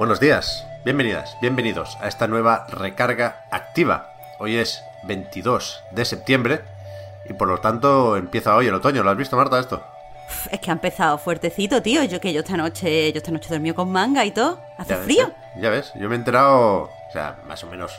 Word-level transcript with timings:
Buenos 0.00 0.18
días, 0.18 0.66
bienvenidas, 0.82 1.36
bienvenidos 1.42 1.98
a 2.00 2.08
esta 2.08 2.26
nueva 2.26 2.66
recarga 2.70 3.44
activa. 3.50 4.14
Hoy 4.38 4.56
es 4.56 4.82
22 5.02 5.84
de 5.90 6.06
septiembre 6.06 6.62
y 7.28 7.34
por 7.34 7.48
lo 7.48 7.58
tanto 7.58 8.16
empieza 8.16 8.56
hoy 8.56 8.66
el 8.66 8.72
otoño. 8.72 9.02
¿Lo 9.02 9.10
has 9.10 9.18
visto, 9.18 9.36
Marta, 9.36 9.60
esto? 9.60 9.84
Es 10.50 10.58
que 10.58 10.70
ha 10.70 10.72
empezado 10.72 11.18
fuertecito, 11.18 11.82
tío. 11.82 12.02
Yo 12.04 12.18
que 12.18 12.32
yo 12.32 12.40
esta 12.40 12.56
noche, 12.56 13.12
yo 13.12 13.18
esta 13.18 13.30
noche 13.30 13.50
dormí 13.50 13.74
con 13.74 13.92
manga 13.92 14.24
y 14.24 14.30
todo. 14.30 14.58
Hace 14.78 14.88
Ya 14.88 14.96
ves, 14.96 15.04
frío. 15.04 15.26
¿eh? 15.26 15.60
Ya 15.60 15.68
ves, 15.68 15.92
yo 15.94 16.08
me 16.08 16.14
he 16.14 16.18
enterado, 16.18 16.84
o 16.84 17.12
sea, 17.12 17.36
más 17.46 17.62
o 17.62 17.66
menos 17.66 17.92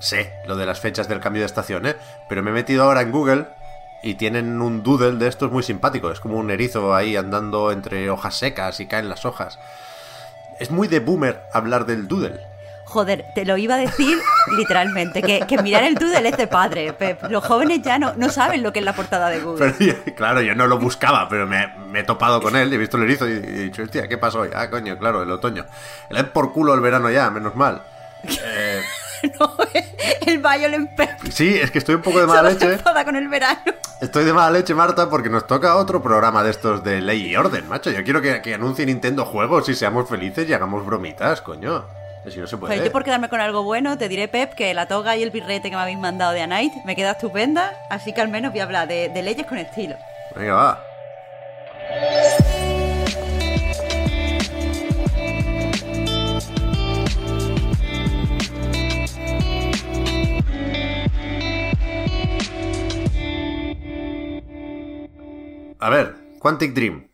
sé 0.00 0.32
lo 0.46 0.56
de 0.56 0.66
las 0.66 0.80
fechas 0.80 1.06
del 1.06 1.20
cambio 1.20 1.42
de 1.42 1.46
estación, 1.46 1.86
¿eh? 1.86 1.94
Pero 2.28 2.42
me 2.42 2.50
he 2.50 2.54
metido 2.54 2.82
ahora 2.82 3.02
en 3.02 3.12
Google 3.12 3.46
y 4.02 4.14
tienen 4.14 4.60
un 4.60 4.82
doodle 4.82 5.18
de 5.18 5.28
estos 5.28 5.52
muy 5.52 5.62
simpático. 5.62 6.10
Es 6.10 6.18
como 6.18 6.36
un 6.36 6.50
erizo 6.50 6.96
ahí 6.96 7.14
andando 7.14 7.70
entre 7.70 8.10
hojas 8.10 8.34
secas 8.34 8.80
y 8.80 8.88
caen 8.88 9.08
las 9.08 9.24
hojas. 9.24 9.60
Es 10.60 10.70
muy 10.70 10.88
de 10.88 11.00
boomer 11.00 11.42
hablar 11.52 11.86
del 11.86 12.06
doodle. 12.08 12.40
Joder, 12.86 13.24
te 13.34 13.44
lo 13.44 13.56
iba 13.56 13.74
a 13.74 13.78
decir 13.78 14.18
literalmente, 14.56 15.20
que, 15.22 15.40
que 15.48 15.60
mirar 15.62 15.82
el 15.84 15.94
doodle 15.96 16.28
es 16.28 16.36
de 16.36 16.46
padre. 16.46 16.92
Pep. 16.92 17.24
Los 17.30 17.44
jóvenes 17.44 17.80
ya 17.82 17.98
no, 17.98 18.12
no 18.14 18.28
saben 18.28 18.62
lo 18.62 18.72
que 18.72 18.78
es 18.80 18.84
la 18.84 18.92
portada 18.92 19.30
de 19.30 19.40
Google. 19.40 19.72
Pero 19.78 19.92
yo- 19.92 20.14
claro, 20.14 20.42
yo 20.42 20.54
no 20.54 20.66
lo 20.66 20.78
buscaba, 20.78 21.28
pero 21.28 21.46
me, 21.46 21.66
me 21.90 22.00
he 22.00 22.04
topado 22.04 22.40
con 22.40 22.54
él 22.54 22.70
y 22.70 22.76
he 22.76 22.78
visto 22.78 22.96
el 22.96 23.04
erizo 23.04 23.26
y 23.28 23.32
he 23.32 23.40
dicho, 23.40 23.82
hostia, 23.82 24.06
¿qué 24.06 24.16
pasó 24.18 24.40
hoy? 24.40 24.50
Ah, 24.54 24.70
coño, 24.70 24.96
claro, 24.98 25.22
el 25.22 25.30
otoño. 25.30 25.64
Le 26.10 26.22
den 26.22 26.30
por 26.32 26.52
culo 26.52 26.72
el 26.74 26.80
verano 26.80 27.10
ya, 27.10 27.30
menos 27.30 27.56
mal. 27.56 27.82
Eh, 28.24 28.80
No, 29.40 29.56
el 30.26 30.38
Violent 30.38 30.90
Pep 30.96 31.10
sí, 31.30 31.56
es 31.60 31.70
que 31.70 31.78
estoy 31.78 31.94
un 31.96 32.02
poco 32.02 32.20
de 32.20 32.26
mala 32.26 32.50
leche. 32.50 32.72
enfada 32.74 33.04
con 33.04 33.16
el 33.16 33.28
verano. 33.28 33.60
Estoy 34.00 34.24
de 34.24 34.32
mala 34.32 34.50
leche, 34.50 34.74
Marta, 34.74 35.08
porque 35.08 35.30
nos 35.30 35.46
toca 35.46 35.76
otro 35.76 36.02
programa 36.02 36.42
de 36.42 36.50
estos 36.50 36.84
de 36.84 37.00
ley 37.00 37.26
y 37.26 37.36
orden, 37.36 37.68
macho. 37.68 37.90
Yo 37.90 38.04
quiero 38.04 38.20
que, 38.20 38.42
que 38.42 38.54
anuncie 38.54 38.84
Nintendo 38.86 39.24
juegos 39.24 39.68
y 39.68 39.74
seamos 39.74 40.08
felices 40.08 40.48
y 40.48 40.52
hagamos 40.52 40.84
bromitas, 40.84 41.40
coño. 41.40 41.84
Si 42.28 42.40
no 42.40 42.46
se 42.46 42.56
puede. 42.56 42.74
Pues 42.74 42.84
yo 42.86 42.92
por 42.92 43.04
quedarme 43.04 43.28
con 43.28 43.40
algo 43.40 43.62
bueno, 43.62 43.98
te 43.98 44.08
diré, 44.08 44.28
Pep, 44.28 44.54
que 44.54 44.72
la 44.72 44.86
toga 44.88 45.14
y 45.16 45.22
el 45.22 45.30
birrete 45.30 45.68
que 45.68 45.76
me 45.76 45.82
habéis 45.82 45.98
mandado 45.98 46.32
de 46.32 46.40
A 46.42 46.46
Night 46.46 46.72
me 46.86 46.96
queda 46.96 47.12
estupenda, 47.12 47.72
así 47.90 48.14
que 48.14 48.20
al 48.22 48.28
menos 48.28 48.52
voy 48.52 48.60
a 48.60 48.64
hablar 48.64 48.88
de, 48.88 49.10
de 49.10 49.22
leyes 49.22 49.46
con 49.46 49.58
estilo. 49.58 49.96
Venga, 50.34 50.54
va. 50.54 50.83
A 65.84 65.90
ver, 65.90 66.16
Quantic 66.38 66.72
Dream. 66.72 67.10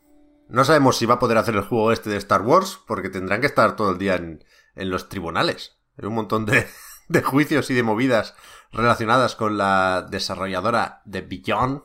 No 0.48 0.64
sabemos 0.64 0.96
si 0.96 1.04
va 1.04 1.14
a 1.14 1.18
poder 1.18 1.38
hacer 1.38 1.56
el 1.56 1.62
juego 1.62 1.90
este 1.90 2.08
de 2.08 2.18
Star 2.18 2.42
Wars, 2.42 2.78
porque 2.86 3.08
tendrán 3.08 3.40
que 3.40 3.48
estar 3.48 3.74
todo 3.74 3.90
el 3.90 3.98
día 3.98 4.14
en, 4.14 4.44
en 4.76 4.90
los 4.90 5.08
tribunales. 5.08 5.80
Hay 5.98 6.06
un 6.06 6.14
montón 6.14 6.46
de, 6.46 6.68
de 7.08 7.20
juicios 7.20 7.68
y 7.70 7.74
de 7.74 7.82
movidas 7.82 8.36
relacionadas 8.70 9.34
con 9.34 9.58
la 9.58 10.06
desarrolladora 10.08 11.02
de 11.04 11.22
Beyond 11.22 11.82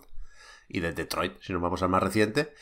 y 0.70 0.82
de 0.82 0.94
Detroit, 0.94 1.42
si 1.42 1.54
nos 1.54 1.62
vamos 1.64 1.82
al 1.82 1.90
más 1.90 2.04
reciente. 2.04 2.54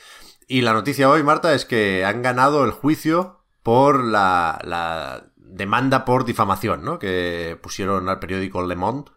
Y 0.48 0.62
la 0.62 0.72
noticia 0.72 1.10
hoy, 1.10 1.22
Marta, 1.22 1.54
es 1.54 1.66
que 1.66 2.06
han 2.06 2.22
ganado 2.22 2.64
el 2.64 2.72
juicio 2.72 3.44
por 3.62 4.06
la, 4.06 4.58
la 4.64 5.34
demanda 5.36 6.06
por 6.06 6.24
difamación, 6.24 6.86
¿no? 6.86 6.98
Que 6.98 7.60
pusieron 7.62 8.08
al 8.08 8.20
periódico 8.20 8.66
Le 8.66 8.78
Monde. 8.78 9.12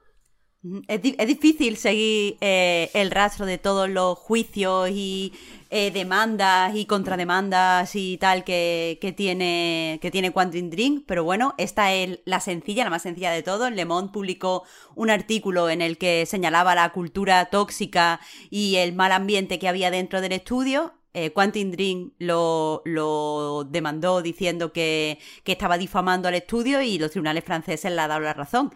Es, 0.88 1.00
es 1.02 1.26
difícil 1.26 1.76
seguir 1.76 2.38
eh, 2.40 2.90
el 2.94 3.10
rastro 3.10 3.46
de 3.46 3.58
todos 3.58 3.88
los 3.88 4.18
juicios 4.18 4.90
y 4.90 5.32
eh, 5.70 5.90
demandas 5.90 6.74
y 6.74 6.86
contrademandas 6.86 7.94
y 7.94 8.16
tal 8.18 8.42
que, 8.42 8.98
que 9.00 9.12
tiene 9.12 9.98
que 10.00 10.10
tiene 10.10 10.32
Quantum 10.32 10.70
Dream, 10.70 11.04
pero 11.06 11.24
bueno, 11.24 11.54
esta 11.58 11.92
es 11.92 12.20
la 12.24 12.40
sencilla, 12.40 12.84
la 12.84 12.90
más 12.90 13.02
sencilla 13.02 13.30
de 13.30 13.42
todo. 13.42 13.68
Le 13.70 13.84
Monde 13.84 14.12
publicó 14.12 14.64
un 14.94 15.10
artículo 15.10 15.68
en 15.68 15.82
el 15.82 15.98
que 15.98 16.24
señalaba 16.26 16.74
la 16.74 16.90
cultura 16.92 17.46
tóxica 17.46 18.20
y 18.50 18.76
el 18.76 18.94
mal 18.94 19.12
ambiente 19.12 19.58
que 19.58 19.68
había 19.68 19.90
dentro 19.90 20.20
del 20.20 20.32
estudio. 20.32 20.94
Eh, 21.14 21.30
Quantum 21.32 21.70
Dream 21.70 22.12
lo, 22.18 22.82
lo 22.84 23.64
demandó 23.68 24.20
diciendo 24.20 24.72
que, 24.72 25.18
que 25.44 25.52
estaba 25.52 25.78
difamando 25.78 26.28
al 26.28 26.34
estudio 26.34 26.82
y 26.82 26.98
los 26.98 27.10
tribunales 27.10 27.44
franceses 27.44 27.90
le 27.92 28.00
han 28.00 28.08
dado 28.08 28.20
la 28.20 28.34
razón. 28.34 28.72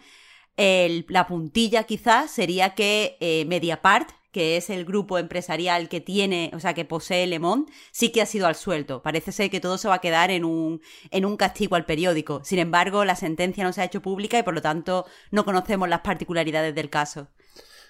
La 0.57 1.27
puntilla 1.27 1.83
quizás 1.85 2.31
sería 2.31 2.75
que 2.75 3.17
eh, 3.19 3.45
Mediapart, 3.45 4.09
que 4.31 4.57
es 4.57 4.69
el 4.69 4.85
grupo 4.85 5.17
empresarial 5.17 5.89
que 5.89 5.99
tiene, 6.01 6.51
o 6.53 6.59
sea, 6.59 6.73
que 6.73 6.85
posee 6.85 7.27
Le 7.27 7.39
Monde, 7.39 7.71
sí 7.91 8.11
que 8.11 8.21
ha 8.21 8.25
sido 8.25 8.47
al 8.47 8.55
suelto. 8.55 9.01
Parece 9.01 9.31
ser 9.31 9.49
que 9.49 9.59
todo 9.59 9.77
se 9.77 9.87
va 9.89 9.95
a 9.95 9.99
quedar 10.01 10.31
en 10.31 10.45
un, 10.45 10.81
en 11.09 11.25
un 11.25 11.35
castigo 11.35 11.75
al 11.75 11.85
periódico. 11.85 12.41
Sin 12.45 12.59
embargo, 12.59 13.03
la 13.05 13.15
sentencia 13.15 13.63
no 13.63 13.73
se 13.73 13.81
ha 13.81 13.85
hecho 13.85 14.01
pública 14.01 14.37
y 14.39 14.43
por 14.43 14.53
lo 14.53 14.61
tanto 14.61 15.05
no 15.31 15.43
conocemos 15.45 15.89
las 15.89 16.01
particularidades 16.01 16.75
del 16.75 16.89
caso. 16.89 17.27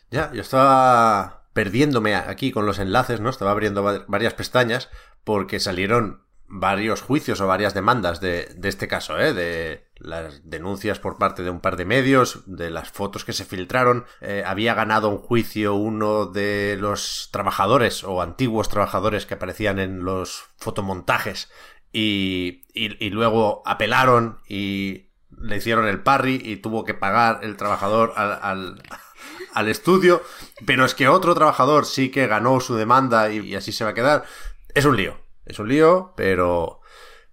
Ya, 0.09 0.31
yo 0.33 0.41
estaba 0.41 1.49
perdiéndome 1.53 2.15
aquí 2.15 2.51
con 2.51 2.65
los 2.65 2.79
enlaces, 2.79 3.19
¿no? 3.19 3.29
Estaba 3.29 3.51
abriendo 3.51 3.83
va- 3.83 4.05
varias 4.07 4.33
pestañas 4.33 4.89
porque 5.23 5.59
salieron 5.59 6.23
varios 6.51 7.01
juicios 7.01 7.39
o 7.39 7.47
varias 7.47 7.73
demandas 7.73 8.19
de, 8.19 8.53
de 8.55 8.69
este 8.69 8.89
caso, 8.89 9.17
¿eh? 9.17 9.33
De 9.33 9.89
las 9.95 10.49
denuncias 10.49 10.99
por 10.99 11.17
parte 11.17 11.43
de 11.43 11.49
un 11.49 11.61
par 11.61 11.77
de 11.77 11.85
medios, 11.85 12.43
de 12.45 12.69
las 12.69 12.91
fotos 12.91 13.23
que 13.23 13.31
se 13.31 13.45
filtraron. 13.45 14.05
Eh, 14.19 14.43
había 14.45 14.73
ganado 14.73 15.09
un 15.09 15.17
juicio 15.17 15.75
uno 15.75 16.25
de 16.25 16.77
los 16.77 17.29
trabajadores 17.31 18.03
o 18.03 18.21
antiguos 18.21 18.67
trabajadores 18.67 19.25
que 19.25 19.35
aparecían 19.35 19.79
en 19.79 20.03
los 20.03 20.43
fotomontajes 20.57 21.49
y, 21.93 22.63
y, 22.73 23.09
luego 23.09 23.63
apelaron 23.65 24.39
y 24.47 25.09
le 25.37 25.57
hicieron 25.57 25.87
el 25.87 26.03
parry 26.03 26.41
y 26.43 26.57
tuvo 26.57 26.83
que 26.83 26.93
pagar 26.93 27.39
el 27.43 27.55
trabajador 27.55 28.13
al, 28.17 28.39
al, 28.41 28.83
al 29.53 29.67
estudio, 29.69 30.21
pero 30.65 30.83
es 30.83 30.95
que 30.95 31.07
otro 31.07 31.33
trabajador 31.33 31.85
sí 31.85 32.11
que 32.11 32.27
ganó 32.27 32.59
su 32.59 32.75
demanda 32.75 33.31
y 33.31 33.55
así 33.55 33.71
se 33.71 33.85
va 33.85 33.91
a 33.91 33.95
quedar. 33.95 34.25
Es 34.73 34.85
un 34.85 34.95
lío, 34.95 35.17
es 35.51 35.59
un 35.59 35.69
lío, 35.69 36.13
pero, 36.15 36.81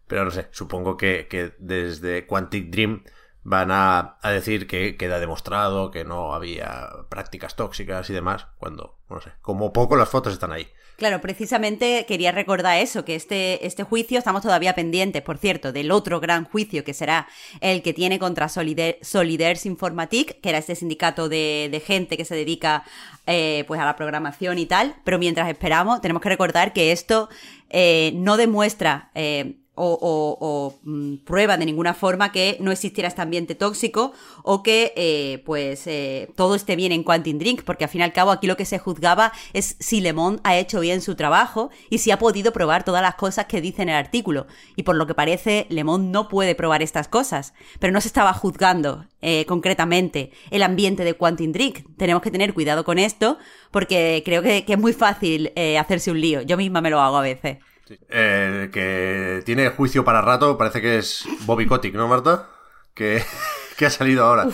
pero 0.06 0.24
no 0.24 0.30
sé, 0.30 0.48
supongo 0.50 0.96
que, 0.96 1.26
que 1.28 1.54
desde 1.58 2.26
Quantic 2.26 2.70
Dream 2.70 3.04
van 3.42 3.70
a, 3.70 4.18
a 4.20 4.30
decir 4.30 4.66
que 4.66 4.96
queda 4.96 5.20
demostrado 5.20 5.90
que 5.90 6.04
no 6.04 6.34
había 6.34 6.90
prácticas 7.08 7.56
tóxicas 7.56 8.10
y 8.10 8.12
demás, 8.12 8.48
cuando, 8.58 8.98
no 9.08 9.20
sé, 9.20 9.32
como 9.40 9.72
poco 9.72 9.96
las 9.96 10.08
fotos 10.08 10.32
están 10.32 10.52
ahí. 10.52 10.70
Claro, 10.98 11.20
precisamente 11.20 12.04
quería 12.08 12.32
recordar 12.32 12.78
eso, 12.78 13.04
que 13.04 13.14
este, 13.14 13.64
este 13.64 13.84
juicio 13.84 14.18
estamos 14.18 14.42
todavía 14.42 14.74
pendientes, 14.74 15.22
por 15.22 15.38
cierto, 15.38 15.70
del 15.70 15.92
otro 15.92 16.18
gran 16.18 16.44
juicio 16.44 16.82
que 16.82 16.92
será 16.92 17.28
el 17.60 17.82
que 17.82 17.94
tiene 17.94 18.18
contra 18.18 18.48
Solidaire, 18.48 18.98
Solidaires 19.00 19.64
Informatique, 19.64 20.40
que 20.40 20.48
era 20.48 20.58
este 20.58 20.74
sindicato 20.74 21.28
de, 21.28 21.68
de 21.70 21.78
gente 21.78 22.16
que 22.16 22.24
se 22.24 22.34
dedica 22.34 22.82
eh, 23.28 23.62
pues 23.68 23.80
a 23.80 23.84
la 23.84 23.94
programación 23.94 24.58
y 24.58 24.66
tal. 24.66 24.96
Pero 25.04 25.20
mientras 25.20 25.48
esperamos, 25.48 26.00
tenemos 26.00 26.20
que 26.20 26.30
recordar 26.30 26.72
que 26.72 26.90
esto 26.90 27.28
eh, 27.70 28.10
no 28.16 28.36
demuestra 28.36 29.12
eh, 29.14 29.54
o, 29.78 30.78
mm, 30.82 31.16
prueba 31.24 31.56
de 31.56 31.66
ninguna 31.66 31.94
forma 31.94 32.32
que 32.32 32.56
no 32.60 32.70
existiera 32.70 33.08
este 33.08 33.22
ambiente 33.22 33.54
tóxico 33.54 34.12
o 34.42 34.62
que 34.62 34.92
eh, 34.96 35.42
pues 35.44 35.86
eh, 35.86 36.30
todo 36.36 36.54
esté 36.54 36.76
bien 36.76 36.92
en 36.92 37.02
Quantum 37.02 37.38
Drink, 37.38 37.62
porque 37.62 37.84
al 37.84 37.90
fin 37.90 38.00
y 38.00 38.04
al 38.04 38.12
cabo 38.12 38.30
aquí 38.30 38.46
lo 38.46 38.56
que 38.56 38.64
se 38.64 38.78
juzgaba 38.78 39.32
es 39.52 39.76
si 39.78 40.00
Le 40.00 40.12
Monde 40.12 40.40
ha 40.44 40.56
hecho 40.56 40.80
bien 40.80 41.00
su 41.00 41.14
trabajo 41.14 41.70
y 41.90 41.98
si 41.98 42.10
ha 42.10 42.18
podido 42.18 42.52
probar 42.52 42.84
todas 42.84 43.02
las 43.02 43.14
cosas 43.14 43.46
que 43.46 43.60
dice 43.60 43.82
en 43.82 43.88
el 43.90 43.96
artículo. 43.96 44.46
Y 44.76 44.82
por 44.82 44.96
lo 44.96 45.06
que 45.06 45.14
parece, 45.14 45.66
Le 45.70 45.84
Monde 45.84 46.10
no 46.10 46.28
puede 46.28 46.54
probar 46.54 46.82
estas 46.82 47.08
cosas, 47.08 47.54
pero 47.78 47.92
no 47.92 48.00
se 48.00 48.08
estaba 48.08 48.32
juzgando 48.32 49.06
eh, 49.20 49.44
concretamente 49.46 50.30
el 50.50 50.62
ambiente 50.62 51.04
de 51.04 51.14
Quantum 51.14 51.52
Drink. 51.52 51.80
Tenemos 51.96 52.22
que 52.22 52.30
tener 52.30 52.54
cuidado 52.54 52.84
con 52.84 52.98
esto 52.98 53.38
porque 53.70 54.22
creo 54.24 54.42
que, 54.42 54.64
que 54.64 54.74
es 54.74 54.78
muy 54.78 54.92
fácil 54.92 55.52
eh, 55.56 55.78
hacerse 55.78 56.10
un 56.10 56.20
lío. 56.20 56.42
Yo 56.42 56.56
misma 56.56 56.80
me 56.80 56.90
lo 56.90 57.00
hago 57.00 57.16
a 57.16 57.22
veces. 57.22 57.58
Eh, 58.08 58.70
que 58.72 59.42
tiene 59.44 59.68
juicio 59.70 60.04
para 60.04 60.22
rato, 60.22 60.58
parece 60.58 60.80
que 60.80 60.98
es 60.98 61.24
Bobby 61.46 61.66
Kotick, 61.66 61.94
¿no, 61.94 62.08
Marta? 62.08 62.48
Que, 62.94 63.22
que 63.76 63.86
ha 63.86 63.90
salido 63.90 64.24
ahora. 64.24 64.48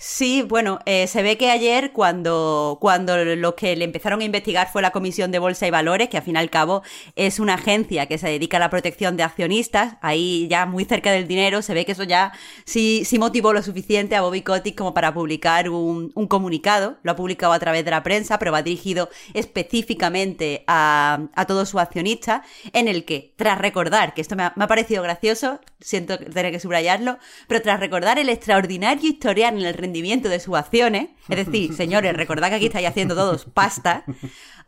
Sí, 0.00 0.42
bueno, 0.42 0.78
eh, 0.86 1.08
se 1.08 1.24
ve 1.24 1.36
que 1.36 1.50
ayer 1.50 1.90
cuando, 1.92 2.78
cuando 2.80 3.16
los 3.24 3.54
que 3.54 3.74
le 3.74 3.84
empezaron 3.84 4.20
a 4.20 4.24
investigar 4.24 4.70
fue 4.70 4.80
la 4.80 4.92
Comisión 4.92 5.32
de 5.32 5.40
Bolsa 5.40 5.66
y 5.66 5.70
Valores, 5.72 6.08
que 6.08 6.16
al 6.18 6.22
fin 6.22 6.36
y 6.36 6.38
al 6.38 6.50
cabo 6.50 6.82
es 7.16 7.40
una 7.40 7.54
agencia 7.54 8.06
que 8.06 8.16
se 8.16 8.28
dedica 8.28 8.58
a 8.58 8.60
la 8.60 8.70
protección 8.70 9.16
de 9.16 9.24
accionistas, 9.24 9.96
ahí 10.00 10.46
ya 10.48 10.66
muy 10.66 10.84
cerca 10.84 11.10
del 11.10 11.26
dinero, 11.26 11.62
se 11.62 11.74
ve 11.74 11.84
que 11.84 11.92
eso 11.92 12.04
ya 12.04 12.30
sí, 12.64 13.02
sí 13.04 13.18
motivó 13.18 13.52
lo 13.52 13.60
suficiente 13.60 14.14
a 14.14 14.20
Bobby 14.20 14.42
Kotick 14.42 14.76
como 14.78 14.94
para 14.94 15.12
publicar 15.12 15.68
un, 15.68 16.12
un 16.14 16.28
comunicado, 16.28 16.98
lo 17.02 17.10
ha 17.10 17.16
publicado 17.16 17.52
a 17.52 17.58
través 17.58 17.84
de 17.84 17.90
la 17.90 18.04
prensa, 18.04 18.38
pero 18.38 18.52
va 18.52 18.62
dirigido 18.62 19.10
específicamente 19.34 20.62
a, 20.68 21.22
a 21.34 21.44
todos 21.46 21.70
sus 21.70 21.80
accionistas, 21.80 22.46
en 22.72 22.86
el 22.86 23.04
que, 23.04 23.32
tras 23.34 23.58
recordar, 23.58 24.14
que 24.14 24.20
esto 24.20 24.36
me 24.36 24.44
ha, 24.44 24.52
me 24.54 24.62
ha 24.62 24.68
parecido 24.68 25.02
gracioso, 25.02 25.58
siento 25.80 26.18
tener 26.18 26.52
que 26.52 26.60
subrayarlo, 26.60 27.18
pero 27.48 27.62
tras 27.62 27.80
recordar 27.80 28.20
el 28.20 28.28
extraordinario 28.28 29.10
historial 29.10 29.58
en 29.58 29.66
el 29.66 29.74
rendimiento 29.88 30.28
de 30.28 30.38
sus 30.40 30.56
acciones, 30.56 31.08
es 31.28 31.46
decir, 31.46 31.74
señores, 31.76 32.14
recordad 32.14 32.48
que 32.50 32.56
aquí 32.56 32.66
estáis 32.66 32.86
haciendo 32.86 33.14
todos 33.14 33.46
pasta, 33.46 34.04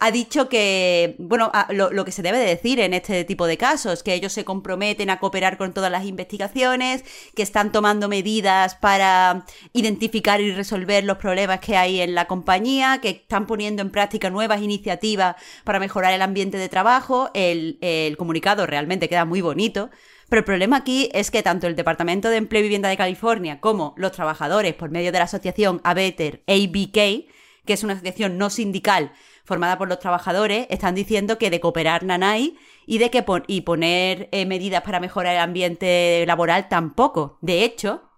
ha 0.02 0.11
dicho 0.11 0.49
que, 0.49 1.14
bueno, 1.19 1.52
lo, 1.69 1.90
lo, 1.90 2.06
que 2.06 2.11
se 2.11 2.22
debe 2.22 2.38
de 2.38 2.46
decir 2.46 2.81
en 2.81 2.94
este 2.94 3.22
tipo 3.25 3.46
de 3.46 3.58
casos, 3.58 4.02
que 4.02 4.14
ellos 4.14 4.32
se 4.32 4.46
comprometen 4.46 5.11
a 5.11 5.19
cooperar 5.19 5.58
con 5.58 5.75
todas 5.75 5.93
las 5.93 6.06
investigaciones, 6.06 7.05
que 7.34 7.43
están 7.43 7.70
tomando 7.70 8.08
medidas 8.08 8.76
para 8.76 9.44
identificar 9.75 10.40
y 10.40 10.52
resolver 10.52 11.05
los 11.05 11.19
problemas 11.19 11.61
que 11.61 11.76
hay 11.76 12.00
en 12.00 12.14
la 12.14 12.25
compañía, 12.25 13.00
que 13.02 13.11
están 13.11 13.46
poniendo 13.46 13.82
en 13.82 13.90
práctica 13.90 14.31
nuevas 14.31 14.62
iniciativas 14.62 15.37
para 15.64 15.78
mejorar 15.78 16.14
el 16.14 16.22
ambiente 16.22 16.56
de 16.56 16.70
trabajo. 16.70 17.31
El, 17.34 17.76
el 17.82 18.17
comunicado 18.17 18.67
realmente 18.67 19.06
queda 19.06 19.26
muy 19.26 19.43
bonito. 19.43 19.90
Pero 20.31 20.41
el 20.41 20.44
problema 20.44 20.77
aquí 20.77 21.11
es 21.12 21.32
que 21.32 21.43
tanto 21.43 21.67
el 21.67 21.75
Departamento 21.75 22.31
de 22.31 22.37
Empleo 22.37 22.61
y 22.61 22.62
Vivienda 22.62 22.88
de 22.88 22.97
California 22.97 23.61
como 23.61 23.94
los 23.97 24.12
trabajadores, 24.12 24.75
por 24.75 24.88
medio 24.88 25.11
de 25.11 25.19
la 25.19 25.25
asociación 25.25 25.81
ABETER, 25.82 26.44
ABK, 26.47 27.27
que 27.67 27.73
es 27.73 27.82
una 27.82 27.94
asociación 27.94 28.38
no 28.38 28.49
sindical 28.49 29.12
formada 29.44 29.77
por 29.77 29.88
los 29.88 29.99
trabajadores, 29.99 30.69
están 30.71 30.94
diciendo 30.94 31.37
que 31.37 31.50
de 31.50 31.59
cooperar 31.59 32.05
nanay 32.05 32.56
y 32.87 32.99
de 32.99 33.11
que 33.11 33.25
y 33.49 33.62
poner 33.62 34.29
eh, 34.31 34.47
medidas 34.47 34.82
para 34.82 35.00
mejorar 35.00 35.35
el 35.35 35.41
ambiente 35.41 36.25
laboral 36.29 36.69
tampoco. 36.69 37.38
De 37.41 37.65
hecho, 37.65 38.09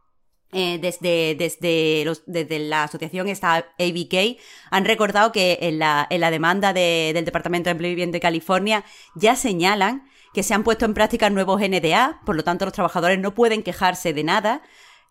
eh, 0.52 0.78
desde, 0.82 1.34
desde, 1.34 2.58
la 2.58 2.82
asociación 2.82 3.26
esta 3.28 3.56
ABK 3.56 4.38
han 4.70 4.84
recordado 4.84 5.32
que 5.32 5.58
en 5.62 5.78
la, 5.78 6.06
en 6.10 6.20
la 6.20 6.30
demanda 6.30 6.74
de, 6.74 7.12
del 7.14 7.24
Departamento 7.24 7.68
de 7.68 7.72
Empleo 7.72 7.88
y 7.88 7.94
Vivienda 7.94 8.16
de 8.16 8.20
California 8.20 8.84
ya 9.14 9.34
señalan 9.34 10.06
que 10.32 10.42
se 10.42 10.54
han 10.54 10.64
puesto 10.64 10.84
en 10.84 10.94
práctica 10.94 11.30
nuevos 11.30 11.60
NDA, 11.60 12.20
por 12.24 12.36
lo 12.36 12.44
tanto 12.44 12.64
los 12.64 12.74
trabajadores 12.74 13.18
no 13.18 13.34
pueden 13.34 13.62
quejarse 13.62 14.12
de 14.12 14.24
nada, 14.24 14.62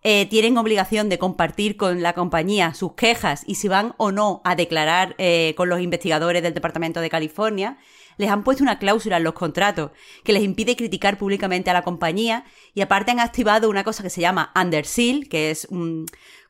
eh, 0.03 0.25
tienen 0.25 0.57
obligación 0.57 1.09
de 1.09 1.19
compartir 1.19 1.77
con 1.77 2.01
la 2.01 2.13
compañía 2.13 2.73
sus 2.73 2.93
quejas 2.93 3.43
y 3.45 3.55
si 3.55 3.67
van 3.67 3.93
o 3.97 4.11
no 4.11 4.41
a 4.43 4.55
declarar 4.55 5.13
eh, 5.19 5.53
con 5.55 5.69
los 5.69 5.79
investigadores 5.79 6.41
del 6.41 6.55
Departamento 6.55 7.01
de 7.01 7.09
California, 7.11 7.77
les 8.17 8.29
han 8.29 8.43
puesto 8.43 8.63
una 8.63 8.79
cláusula 8.79 9.17
en 9.17 9.23
los 9.23 9.33
contratos 9.33 9.91
que 10.23 10.33
les 10.33 10.43
impide 10.43 10.75
criticar 10.75 11.17
públicamente 11.17 11.69
a 11.69 11.73
la 11.73 11.83
compañía 11.83 12.45
y 12.73 12.81
aparte 12.81 13.11
han 13.11 13.19
activado 13.19 13.69
una 13.69 13.83
cosa 13.83 14.03
que 14.03 14.09
se 14.09 14.21
llama 14.21 14.51
under 14.55 14.85
seal, 14.85 15.27
que 15.29 15.51
es 15.51 15.67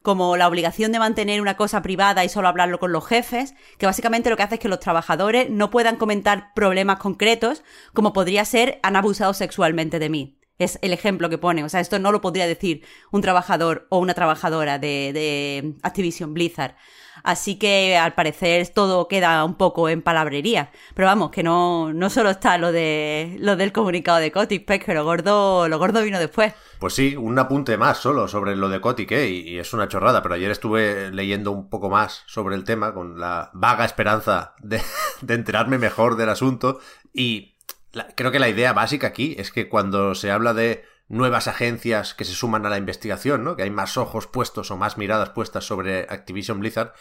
como 0.01 0.35
la 0.37 0.47
obligación 0.47 0.91
de 0.91 0.99
mantener 0.99 1.41
una 1.41 1.57
cosa 1.57 1.81
privada 1.81 2.25
y 2.25 2.29
solo 2.29 2.47
hablarlo 2.47 2.79
con 2.79 2.91
los 2.91 3.05
jefes, 3.05 3.53
que 3.77 3.85
básicamente 3.85 4.29
lo 4.29 4.37
que 4.37 4.43
hace 4.43 4.55
es 4.55 4.61
que 4.61 4.69
los 4.69 4.79
trabajadores 4.79 5.49
no 5.49 5.69
puedan 5.69 5.97
comentar 5.97 6.53
problemas 6.53 6.99
concretos, 6.99 7.63
como 7.93 8.13
podría 8.13 8.45
ser 8.45 8.79
han 8.83 8.95
abusado 8.95 9.33
sexualmente 9.33 9.99
de 9.99 10.09
mí. 10.09 10.40
Es 10.61 10.77
el 10.83 10.93
ejemplo 10.93 11.27
que 11.27 11.39
pone. 11.39 11.63
O 11.63 11.69
sea, 11.69 11.79
esto 11.79 11.97
no 11.97 12.11
lo 12.11 12.21
podría 12.21 12.45
decir 12.45 12.83
un 13.11 13.21
trabajador 13.21 13.87
o 13.89 13.97
una 13.97 14.13
trabajadora 14.13 14.77
de, 14.77 15.11
de 15.11 15.73
Activision 15.81 16.35
Blizzard. 16.35 16.75
Así 17.23 17.57
que 17.57 17.97
al 17.97 18.13
parecer 18.13 18.67
todo 18.69 19.07
queda 19.07 19.43
un 19.43 19.55
poco 19.55 19.89
en 19.89 20.01
palabrería. 20.01 20.71
Pero 20.93 21.07
vamos, 21.07 21.31
que 21.31 21.43
no, 21.43 21.93
no 21.93 22.09
solo 22.09 22.29
está 22.29 22.57
lo 22.57 22.71
de 22.71 23.37
lo 23.39 23.55
del 23.55 23.71
comunicado 23.71 24.19
de 24.19 24.31
Kotick, 24.31 24.65
pues 24.65 24.83
que 24.83 24.93
lo 24.93 25.03
gordo, 25.03 25.67
lo 25.67 25.77
gordo 25.77 26.03
vino 26.03 26.19
después. 26.19 26.53
Pues 26.79 26.93
sí, 26.93 27.15
un 27.15 27.37
apunte 27.37 27.77
más 27.77 27.97
solo 27.97 28.27
sobre 28.27 28.55
lo 28.55 28.69
de 28.69 28.81
Kotick, 28.81 29.11
¿eh? 29.11 29.29
y, 29.29 29.49
y 29.49 29.59
es 29.59 29.73
una 29.73 29.87
chorrada, 29.87 30.21
pero 30.21 30.35
ayer 30.35 30.51
estuve 30.51 31.11
leyendo 31.11 31.51
un 31.51 31.69
poco 31.69 31.89
más 31.89 32.23
sobre 32.27 32.55
el 32.55 32.63
tema 32.63 32.93
con 32.93 33.19
la 33.19 33.51
vaga 33.53 33.85
esperanza 33.85 34.53
de, 34.59 34.81
de 35.21 35.33
enterarme 35.33 35.77
mejor 35.77 36.15
del 36.15 36.29
asunto 36.29 36.79
y 37.13 37.55
la, 37.91 38.07
creo 38.15 38.31
que 38.31 38.39
la 38.39 38.49
idea 38.49 38.73
básica 38.73 39.07
aquí 39.07 39.35
es 39.37 39.51
que 39.51 39.69
cuando 39.69 40.15
se 40.15 40.31
habla 40.31 40.53
de 40.53 40.85
nuevas 41.11 41.49
agencias 41.49 42.13
que 42.13 42.23
se 42.23 42.33
suman 42.33 42.65
a 42.65 42.69
la 42.69 42.77
investigación, 42.77 43.43
¿no? 43.43 43.57
Que 43.57 43.63
hay 43.63 43.69
más 43.69 43.97
ojos 43.97 44.27
puestos 44.27 44.71
o 44.71 44.77
más 44.77 44.97
miradas 44.97 45.31
puestas 45.31 45.65
sobre 45.65 46.03
Activision 46.09 46.61
Blizzard. 46.61 46.93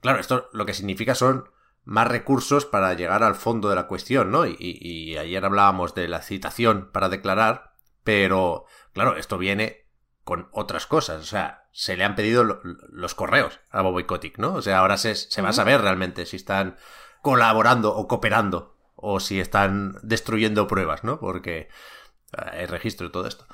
Claro, 0.00 0.20
esto 0.20 0.48
lo 0.52 0.64
que 0.64 0.72
significa 0.72 1.14
son 1.14 1.50
más 1.84 2.08
recursos 2.08 2.64
para 2.64 2.94
llegar 2.94 3.22
al 3.22 3.34
fondo 3.34 3.68
de 3.68 3.74
la 3.74 3.88
cuestión, 3.88 4.30
¿no? 4.30 4.46
Y, 4.46 4.56
y, 4.58 5.18
ayer 5.18 5.44
hablábamos 5.44 5.94
de 5.94 6.08
la 6.08 6.22
citación 6.22 6.90
para 6.92 7.10
declarar, 7.10 7.74
pero 8.04 8.64
claro, 8.94 9.16
esto 9.16 9.36
viene 9.36 9.86
con 10.24 10.48
otras 10.52 10.86
cosas. 10.86 11.20
O 11.20 11.26
sea, 11.26 11.66
se 11.72 11.96
le 11.96 12.04
han 12.04 12.14
pedido 12.14 12.44
lo, 12.44 12.60
los 12.62 13.14
correos 13.14 13.60
a 13.70 13.82
Bobby 13.82 14.04
Kotick, 14.04 14.38
¿no? 14.38 14.54
O 14.54 14.62
sea, 14.62 14.78
ahora 14.78 14.96
se, 14.96 15.14
se 15.14 15.42
va 15.42 15.50
a 15.50 15.54
saber 15.54 15.82
realmente 15.82 16.24
si 16.24 16.36
están 16.36 16.76
colaborando 17.20 17.94
o 17.94 18.08
cooperando 18.08 18.71
o 19.02 19.20
si 19.20 19.40
están 19.40 19.96
destruyendo 20.02 20.68
pruebas, 20.68 21.04
¿no? 21.04 21.18
Porque 21.18 21.68
hay 22.32 22.66
registro 22.66 23.08
de 23.08 23.12
todo 23.12 23.26
esto. 23.26 23.46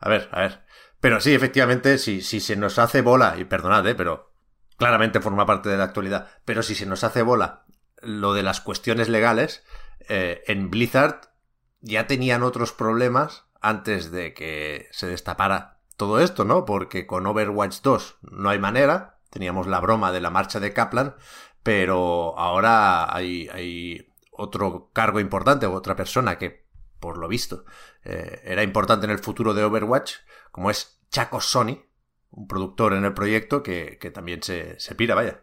A 0.00 0.08
ver, 0.08 0.28
a 0.32 0.40
ver. 0.40 0.64
Pero 1.00 1.20
sí, 1.20 1.32
efectivamente, 1.32 1.98
si, 1.98 2.20
si 2.20 2.40
se 2.40 2.56
nos 2.56 2.78
hace 2.78 3.00
bola, 3.00 3.36
y 3.38 3.44
perdonad, 3.44 3.86
¿eh? 3.86 3.94
pero 3.94 4.34
claramente 4.76 5.20
forma 5.20 5.46
parte 5.46 5.68
de 5.68 5.76
la 5.76 5.84
actualidad, 5.84 6.28
pero 6.44 6.62
si 6.62 6.74
se 6.74 6.86
nos 6.86 7.04
hace 7.04 7.22
bola 7.22 7.64
lo 8.02 8.34
de 8.34 8.42
las 8.42 8.60
cuestiones 8.60 9.08
legales, 9.08 9.64
eh, 10.08 10.42
en 10.46 10.70
Blizzard 10.70 11.32
ya 11.80 12.06
tenían 12.06 12.42
otros 12.42 12.72
problemas 12.72 13.46
antes 13.60 14.10
de 14.10 14.34
que 14.34 14.88
se 14.90 15.06
destapara 15.06 15.80
todo 15.96 16.20
esto, 16.20 16.44
¿no? 16.44 16.64
Porque 16.64 17.06
con 17.06 17.26
Overwatch 17.26 17.80
2 17.82 18.18
no 18.22 18.50
hay 18.50 18.58
manera, 18.58 19.20
teníamos 19.30 19.66
la 19.66 19.80
broma 19.80 20.12
de 20.12 20.20
la 20.20 20.30
marcha 20.30 20.60
de 20.60 20.72
Kaplan, 20.72 21.16
pero 21.62 22.38
ahora 22.38 23.14
hay, 23.14 23.48
hay 23.52 24.07
otro 24.38 24.90
cargo 24.92 25.20
importante, 25.20 25.66
otra 25.66 25.96
persona 25.96 26.38
que, 26.38 26.64
por 27.00 27.18
lo 27.18 27.28
visto, 27.28 27.64
eh, 28.04 28.40
era 28.44 28.62
importante 28.62 29.04
en 29.04 29.10
el 29.10 29.18
futuro 29.18 29.52
de 29.52 29.64
Overwatch, 29.64 30.14
como 30.50 30.70
es 30.70 31.00
Chaco 31.10 31.40
Sony, 31.40 31.84
un 32.30 32.46
productor 32.46 32.94
en 32.94 33.04
el 33.04 33.14
proyecto 33.14 33.62
que, 33.62 33.98
que 34.00 34.10
también 34.10 34.42
se, 34.42 34.78
se, 34.78 34.94
pira, 34.94 35.14
vaya. 35.14 35.42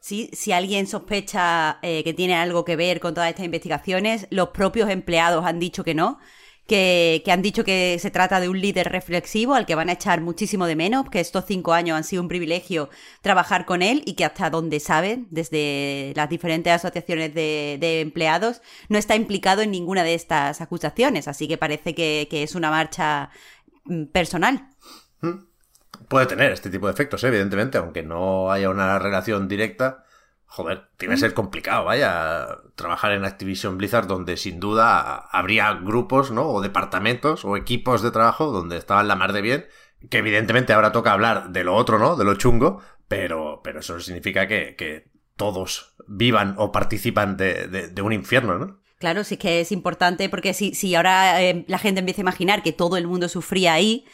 Sí, 0.00 0.30
si 0.32 0.52
alguien 0.52 0.86
sospecha 0.86 1.80
eh, 1.82 2.04
que 2.04 2.14
tiene 2.14 2.36
algo 2.36 2.64
que 2.64 2.76
ver 2.76 3.00
con 3.00 3.14
todas 3.14 3.28
estas 3.28 3.44
investigaciones, 3.44 4.28
los 4.30 4.50
propios 4.50 4.88
empleados 4.88 5.44
han 5.44 5.58
dicho 5.58 5.82
que 5.82 5.94
no, 5.94 6.20
que, 6.68 7.24
han 7.32 7.40
dicho 7.40 7.64
que 7.64 7.98
se 7.98 8.10
trata 8.10 8.40
de 8.40 8.48
un 8.48 8.60
líder 8.60 8.92
reflexivo 8.92 9.54
al 9.54 9.64
que 9.64 9.74
van 9.74 9.88
a 9.88 9.92
echar 9.92 10.20
muchísimo 10.20 10.66
de 10.66 10.76
menos, 10.76 11.08
que 11.08 11.18
estos 11.18 11.46
cinco 11.46 11.72
años 11.72 11.96
han 11.96 12.04
sido 12.04 12.22
un 12.22 12.28
privilegio 12.28 12.90
trabajar 13.22 13.64
con 13.64 13.80
él 13.80 14.02
y 14.04 14.14
que 14.14 14.26
hasta 14.26 14.50
donde 14.50 14.78
saben, 14.78 15.26
desde 15.30 16.12
las 16.14 16.28
diferentes 16.28 16.70
asociaciones 16.72 17.34
de, 17.34 17.78
de 17.80 18.02
empleados, 18.02 18.60
no 18.90 18.98
está 18.98 19.16
implicado 19.16 19.62
en 19.62 19.70
ninguna 19.70 20.04
de 20.04 20.14
estas 20.14 20.60
acusaciones. 20.60 21.26
Así 21.26 21.48
que 21.48 21.56
parece 21.56 21.94
que, 21.94 22.28
es 22.30 22.54
una 22.54 22.70
marcha 22.70 23.30
mm, 23.84 24.04
personal. 24.04 24.68
Puede 26.08 26.26
tener 26.26 26.52
este 26.52 26.68
tipo 26.68 26.86
de 26.86 26.92
efectos, 26.92 27.24
evidentemente, 27.24 27.78
aunque 27.78 28.02
no 28.02 28.52
haya 28.52 28.68
una 28.68 28.98
relación 28.98 29.48
directa 29.48 30.04
joder, 30.48 30.88
tiene 30.96 31.14
que 31.14 31.20
ser 31.20 31.34
complicado, 31.34 31.84
vaya, 31.84 32.48
trabajar 32.74 33.12
en 33.12 33.24
Activision 33.24 33.78
Blizzard 33.78 34.06
donde 34.06 34.36
sin 34.36 34.58
duda 34.58 35.28
habría 35.30 35.72
grupos, 35.74 36.30
¿no? 36.30 36.48
O 36.48 36.60
departamentos 36.60 37.44
o 37.44 37.56
equipos 37.56 38.02
de 38.02 38.10
trabajo 38.10 38.50
donde 38.50 38.78
estaban 38.78 39.08
la 39.08 39.14
mar 39.14 39.32
de 39.32 39.42
bien, 39.42 39.66
que 40.10 40.18
evidentemente 40.18 40.72
ahora 40.72 40.90
toca 40.90 41.12
hablar 41.12 41.50
de 41.50 41.64
lo 41.64 41.74
otro, 41.74 41.98
¿no? 41.98 42.16
De 42.16 42.24
lo 42.24 42.34
chungo, 42.34 42.80
pero, 43.06 43.60
pero 43.62 43.80
eso 43.80 44.00
significa 44.00 44.48
que, 44.48 44.74
que 44.74 45.10
todos 45.36 45.94
vivan 46.06 46.54
o 46.56 46.72
participan 46.72 47.36
de, 47.36 47.68
de, 47.68 47.88
de 47.88 48.02
un 48.02 48.12
infierno, 48.12 48.58
¿no? 48.58 48.80
Claro, 48.98 49.22
sí 49.22 49.36
que 49.36 49.60
es 49.60 49.70
importante 49.70 50.28
porque 50.28 50.54
si, 50.54 50.74
si 50.74 50.94
ahora 50.94 51.40
eh, 51.42 51.64
la 51.68 51.78
gente 51.78 52.00
empieza 52.00 52.20
a 52.22 52.24
imaginar 52.24 52.62
que 52.62 52.72
todo 52.72 52.96
el 52.96 53.06
mundo 53.06 53.28
sufría 53.28 53.74
ahí, 53.74 54.04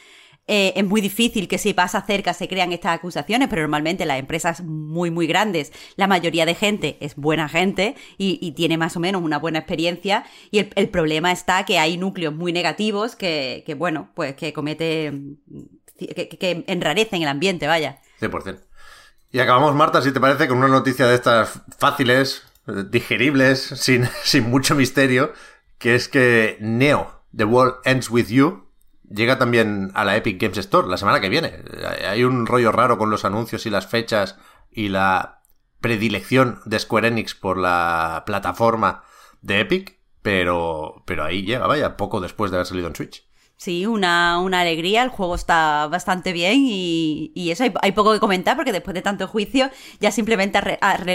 eh, 0.47 0.75
es 0.77 0.85
muy 0.85 1.01
difícil 1.01 1.49
que 1.49 1.57
si 1.57 1.73
pasa 1.73 2.03
cerca 2.03 2.35
se 2.35 2.49
crean 2.49 2.73
estas 2.73 2.95
acusaciones, 2.95 3.49
pero 3.49 3.63
normalmente 3.63 4.05
las 4.05 4.19
empresas 4.19 4.63
muy, 4.63 5.11
muy 5.11 5.27
grandes, 5.27 5.73
la 5.97 6.07
mayoría 6.07 6.45
de 6.45 6.55
gente 6.55 6.99
es 7.01 7.17
buena 7.17 7.49
gente 7.49 7.97
y, 8.19 8.53
tiene 8.53 8.77
más 8.77 8.97
o 8.97 9.01
menos 9.01 9.23
una 9.23 9.39
buena 9.39 9.61
experiencia. 9.61 10.25
Y 10.51 10.59
el, 10.59 10.89
problema 10.91 11.33
está 11.33 11.65
que 11.65 11.79
hay 11.79 11.97
núcleos 11.97 12.35
muy 12.35 12.53
negativos 12.53 13.17
que, 13.17 13.75
bueno, 13.79 14.11
pues 14.15 14.35
que 14.35 14.53
cometen, 14.53 15.41
que, 15.99 16.29
que, 16.29 16.65
enrarecen 16.67 17.23
el 17.23 17.29
ambiente, 17.29 17.67
vaya. 17.67 18.01
100%. 18.21 18.61
Y 19.33 19.41
acabamos, 19.41 19.75
Marta, 19.75 20.03
si 20.03 20.13
te 20.13 20.21
parece, 20.21 20.47
con 20.47 20.59
una 20.59 20.69
noticia 20.69 21.07
de 21.07 21.15
estas 21.15 21.63
fáciles, 21.79 22.43
digeribles, 22.91 23.61
sin, 23.61 24.09
sin 24.23 24.49
mucho 24.49 24.75
misterio, 24.75 25.33
que 25.79 25.95
es 25.95 26.09
que 26.09 26.57
Neo, 26.61 27.23
The 27.35 27.45
World 27.45 27.77
Ends 27.85 28.11
With 28.11 28.29
You, 28.29 28.64
llega 29.09 29.39
también 29.39 29.91
a 29.95 30.05
la 30.05 30.17
Epic 30.17 30.41
Games 30.41 30.59
Store 30.59 30.89
la 30.89 30.97
semana 30.97 31.21
que 31.21 31.29
viene. 31.29 31.65
Hay 32.09 32.25
un 32.25 32.47
rollo 32.47 32.73
raro 32.73 32.99
con 32.99 33.11
los 33.11 33.25
anuncios 33.25 33.67
y 33.67 33.71
las 33.71 33.87
fechas 33.87 34.37
y 34.71 34.89
la 34.89 35.43
predilección 35.81 36.61
de 36.65 36.79
Square 36.79 37.09
Enix 37.09 37.35
por 37.35 37.59
la 37.59 38.23
plataforma 38.27 39.05
de 39.43 39.61
Epic, 39.61 39.99
pero, 40.23 41.03
pero 41.07 41.25
ahí 41.25 41.43
llega, 41.43 41.67
vaya, 41.67 41.97
poco 41.97 42.21
después 42.21 42.51
de 42.51 42.57
haber 42.57 42.67
salido 42.67 42.89
en 42.89 42.97
Switch. 42.97 43.27
Sí, 43.57 43.87
una, 43.87 44.41
una 44.41 44.61
alegría, 44.61 45.03
el 45.03 45.11
juego 45.11 45.35
está 45.37 45.87
bastante 45.87 46.33
bien 46.33 46.65
y, 46.67 47.33
y 47.35 47.51
eso 47.51 47.65
hay, 47.81 47.93
poco 47.93 48.13
que 48.13 48.19
comentar 48.19 48.57
porque 48.57 48.73
después 48.73 48.95
de 48.95 49.03
tanto 49.03 49.29
juicio 49.29 49.71
ya 50.01 50.11
simplemente 50.11 50.59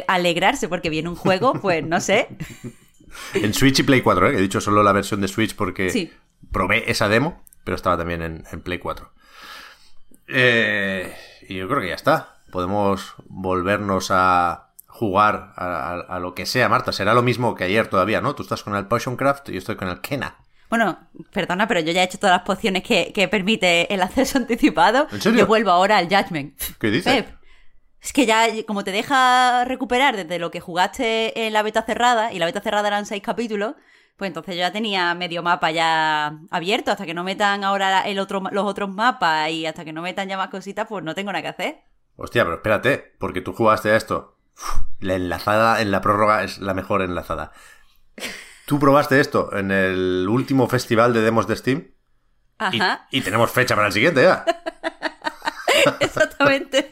alegrarse 0.08 0.70
porque 0.70 0.90
viene 0.90 1.10
un 1.10 1.16
juego, 1.16 1.54
pues 1.54 1.86
no 1.86 2.00
sé. 2.00 2.30
en 3.34 3.54
Switch 3.54 3.80
y 3.80 3.84
Play 3.84 4.02
4, 4.02 4.30
¿eh? 4.30 4.36
he 4.38 4.42
dicho 4.42 4.62
solo 4.62 4.84
la 4.84 4.94
versión 4.94 5.20
de 5.20 5.28
Switch 5.28 5.56
porque 5.56 6.12
probé 6.52 6.90
esa 6.90 7.10
demo, 7.10 7.44
pero 7.64 7.76
estaba 7.76 7.98
también 7.98 8.22
en, 8.22 8.62
Play 8.62 8.80
4. 8.80 9.12
Eh, 10.28 11.16
y 11.48 11.56
yo 11.56 11.68
creo 11.68 11.82
que 11.82 11.90
ya 11.90 11.96
está. 11.96 12.36
Podemos 12.52 13.16
volvernos 13.28 14.10
a 14.12 14.70
jugar 14.88 15.54
a, 15.56 15.94
a, 16.08 16.20
lo 16.20 16.36
que 16.36 16.46
sea, 16.46 16.70
Marta. 16.70 16.92
Será 16.92 17.14
lo 17.14 17.22
mismo 17.22 17.56
que 17.56 17.64
ayer 17.64 17.88
todavía, 17.88 18.22
¿no? 18.22 18.36
Tú 18.36 18.44
estás 18.44 18.64
con 18.64 18.76
el 18.76 18.88
Potion 18.88 19.16
Craft 19.16 19.50
y 19.50 19.54
yo 19.54 19.58
estoy 19.60 19.76
con 19.76 19.88
el 19.88 20.02
Kena. 20.02 20.38
Bueno, 20.70 21.00
perdona, 21.34 21.68
pero 21.68 21.80
yo 21.80 21.92
ya 21.92 22.02
he 22.02 22.06
hecho 22.06 22.20
todas 22.20 22.36
las 22.36 22.46
pociones 22.46 22.84
que, 22.84 23.28
permite 23.30 23.92
el 23.94 24.02
acceso 24.02 24.38
anticipado. 24.38 25.08
¿En 25.12 25.22
serio? 25.22 25.40
Yo 25.40 25.48
vuelvo 25.48 25.72
ahora 25.72 25.98
al 25.98 26.08
Judgment. 26.08 26.60
¿Qué 26.80 26.92
dices? 26.92 27.26
es 28.02 28.14
que 28.14 28.26
ya, 28.26 28.48
como 28.66 28.86
te 28.86 28.92
deja 28.92 29.66
recuperar 29.66 30.16
desde 30.16 30.40
lo 30.40 30.52
que 30.52 30.62
jugaste 30.62 31.48
en 31.48 31.54
la 31.54 31.64
beta 31.64 31.82
cerrada, 31.82 32.32
y 32.32 32.40
la 32.40 32.46
beta 32.46 32.62
cerrada 32.62 32.88
eran 32.88 33.06
seis 33.06 33.22
capítulos, 33.22 33.76
pues 34.20 34.28
entonces 34.28 34.56
yo 34.56 34.60
ya 34.60 34.74
tenía 34.74 35.16
medio 35.16 35.42
mapa 35.42 35.72
ya 35.72 36.38
abierto. 36.52 36.92
Hasta 36.92 37.06
que 37.06 37.14
no 37.14 37.24
metan 37.24 37.64
ahora 37.64 38.02
el 38.02 38.20
otro, 38.20 38.44
los 38.52 38.66
otros 38.66 38.94
mapas 38.94 39.50
y 39.50 39.66
hasta 39.66 39.86
que 39.86 39.94
no 39.94 40.02
metan 40.02 40.28
ya 40.28 40.36
más 40.36 40.50
cositas, 40.50 40.86
pues 40.88 41.06
no 41.06 41.16
tengo 41.16 41.32
nada 41.32 41.42
que 41.42 41.48
hacer. 41.48 41.80
Hostia, 42.18 42.44
pero 42.44 42.58
espérate, 42.58 43.16
porque 43.18 43.40
tú 43.40 43.54
jugaste 43.54 43.92
a 43.92 43.96
esto. 43.96 44.38
la 45.00 45.16
enlazada 45.16 45.82
en 45.82 45.90
la 45.90 46.02
prórroga 46.02 46.44
es 46.44 46.60
la 46.60 46.74
mejor 46.74 47.02
enlazada. 47.02 47.54
Tú 48.66 48.78
probaste 48.78 49.22
esto 49.22 49.56
en 49.56 49.72
el 49.72 50.28
último 50.30 50.68
festival 50.68 51.14
de 51.14 51.22
demos 51.22 51.48
de 51.48 51.56
Steam. 51.56 51.92
Ajá. 52.58 53.08
Y, 53.12 53.22
tenemos 53.22 53.50
fecha 53.52 53.74
para 53.74 53.88
el 53.88 53.94
siguiente 53.94 54.22
ya. 54.22 54.44
Exactamente. 56.02 56.90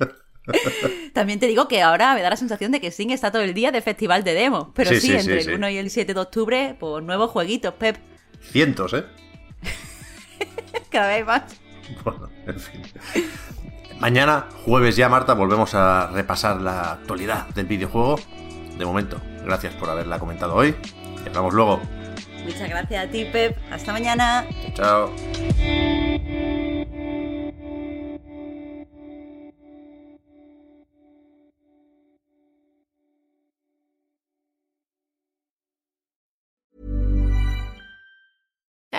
También 1.18 1.40
te 1.40 1.48
digo 1.48 1.68
que 1.68 1.82
ahora 1.82 2.14
me 2.14 2.22
da 2.22 2.30
la 2.30 2.36
sensación 2.36 2.72
de 2.72 2.80
que 2.80 2.92
Steam 2.92 3.10
está 3.10 3.32
todo 3.32 3.42
el 3.42 3.56
día 3.56 3.72
de 3.72 3.82
festival 3.82 4.24
de 4.24 4.36
demos. 4.36 4.68
Pero 4.76 4.92
sí, 5.00 5.16
entre 5.16 5.42
el 5.42 5.56
1 5.56 5.70
y 5.72 5.78
el 5.78 5.90
7 5.90 6.14
de 6.14 6.20
octubre, 6.20 6.76
pues 6.80 7.04
nuevos 7.04 7.32
jueguitos, 7.32 7.74
Pep. 7.74 7.98
Cientos, 8.40 8.94
¿eh? 8.94 9.04
Cada 10.92 11.08
vez 11.08 11.26
más. 11.26 11.42
Bueno, 12.04 12.30
en 12.46 12.60
fin. 12.60 12.82
Mañana, 14.00 14.46
jueves 14.64 14.96
ya, 14.96 15.10
Marta, 15.10 15.34
volvemos 15.34 15.74
a 15.74 16.12
repasar 16.14 16.62
la 16.62 16.92
actualidad 16.92 17.48
del 17.50 17.66
videojuego. 17.66 18.20
De 18.78 18.86
momento, 18.86 19.20
gracias 19.44 19.74
por 19.74 19.90
haberla 19.90 20.20
comentado 20.20 20.54
hoy 20.54 20.76
hablamos 21.28 21.54
luego. 21.54 21.82
Muchas 22.44 22.70
gracias 22.70 23.06
a 23.06 23.12
ti, 23.12 23.26
Pep. 23.26 23.58
Hasta 23.72 23.92
mañana. 23.92 24.46
Chao. 24.74 25.12